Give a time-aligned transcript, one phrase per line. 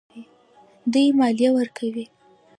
[0.91, 2.05] دوی مالیه ورکوي.